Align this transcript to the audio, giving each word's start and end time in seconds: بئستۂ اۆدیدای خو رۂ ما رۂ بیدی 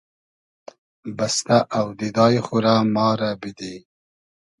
بئستۂ 1.17 1.57
اۆدیدای 1.77 2.37
خو 2.45 2.55
رۂ 2.65 2.75
ما 2.93 3.07
رۂ 3.19 3.31
بیدی 3.41 3.75